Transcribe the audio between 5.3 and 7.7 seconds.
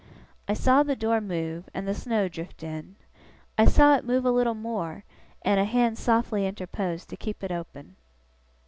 and a hand softly interpose to keep it